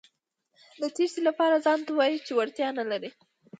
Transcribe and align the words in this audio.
د 0.81 0.83
تېښتې 0.95 1.21
لپاره 1.27 1.63
ځانته 1.65 1.91
وايئ 1.95 2.17
چې 2.25 2.31
وړتیا 2.37 2.69
نه 2.77 2.83
لرئ. 2.91 3.11